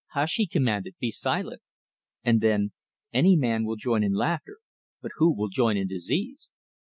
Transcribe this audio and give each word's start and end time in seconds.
"Hush!" 0.13 0.37
he 0.37 0.47
commanded. 0.47 0.95
"Be 0.99 1.11
silent!" 1.11 1.61
And 2.23 2.41
then: 2.41 2.71
"Any 3.13 3.35
man 3.35 3.65
will 3.65 3.75
join 3.75 4.03
in 4.03 4.13
laughter; 4.13 4.57
but 4.99 5.11
who 5.17 5.31
will 5.31 5.49
join 5.49 5.77
in 5.77 5.85
disease?" 5.87 6.49